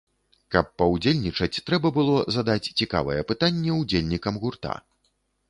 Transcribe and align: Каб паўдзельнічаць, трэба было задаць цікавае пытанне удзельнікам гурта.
Каб 0.53 0.69
паўдзельнічаць, 0.81 1.61
трэба 1.67 1.91
было 1.97 2.15
задаць 2.39 2.71
цікавае 2.79 3.19
пытанне 3.33 3.79
удзельнікам 3.83 4.43
гурта. 4.47 4.73